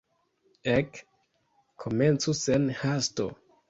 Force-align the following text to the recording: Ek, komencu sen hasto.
Ek, 0.77 1.03
komencu 1.87 2.39
sen 2.43 2.71
hasto. 2.85 3.35